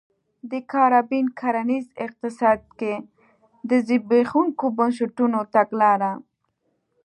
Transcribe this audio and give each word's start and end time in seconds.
د 0.51 0.53
کارابین 0.71 1.25
کرنیز 1.39 1.85
اقتصاد 2.05 2.59
کې 2.79 2.93
د 3.69 3.71
زبېښونکو 3.87 4.65
بنسټونو 4.77 5.39
تګلاره 5.55 6.11